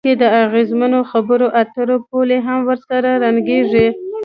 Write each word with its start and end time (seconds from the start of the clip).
بلکې 0.03 0.15
د 0.21 0.23
اغیزمنو 0.43 0.99
خبرو 1.11 1.47
اترو 1.61 1.97
پولې 2.09 2.37
هم 2.47 2.59
ورسره 2.69 3.09
ړنګیږي. 3.21 3.87